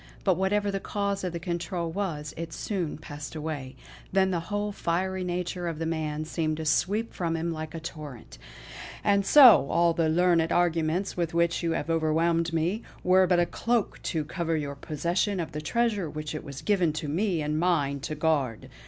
But 0.23 0.35
whatever 0.35 0.71
the 0.71 0.79
cause 0.79 1.23
of 1.23 1.31
the 1.31 1.39
control 1.39 1.91
was, 1.91 2.33
it 2.35 2.53
soon 2.53 2.97
passed 2.97 3.35
away; 3.35 3.75
then 4.11 4.31
the 4.31 4.39
whole 4.49 4.71
fiery 4.71 5.23
nature 5.23 5.67
of 5.67 5.77
the 5.77 5.85
man 5.85 6.25
seemed 6.25 6.57
to 6.57 6.65
sweep 6.65 7.13
from 7.13 7.35
him 7.37 7.51
like 7.51 7.75
a 7.75 7.79
torrent: 7.79 8.39
"And 9.03 9.23
so 9.23 9.69
all 9.69 9.93
the 9.93 10.09
learned 10.09 10.51
arguments 10.51 11.15
with 11.15 11.35
which 11.35 11.61
you 11.61 11.73
have 11.73 11.91
overwhelmed 11.91 12.51
me, 12.51 12.81
were 13.03 13.27
but 13.27 13.39
a 13.39 13.45
cloak 13.45 14.01
to 14.01 14.25
cover 14.25 14.57
your 14.57 14.73
possession 14.73 15.39
of 15.39 15.51
the 15.51 15.61
treasure 15.61 16.09
which 16.09 16.33
it 16.33 16.43
was 16.43 16.63
given 16.63 16.93
to 16.93 17.07
me 17.07 17.43
and 17.43 17.59
mine 17.59 17.99
to 17.99 18.15
guard. 18.15 18.69